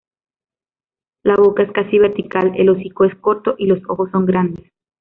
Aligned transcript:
La 1.21 1.35
boca 1.35 1.61
es 1.61 1.71
casi 1.73 1.99
vertical, 1.99 2.53
el 2.57 2.69
hocico 2.69 3.05
es 3.05 3.13
corto 3.17 3.53
y 3.59 3.67
los 3.67 3.83
ojos 3.87 4.09
son 4.09 4.25
grandes. 4.25 4.65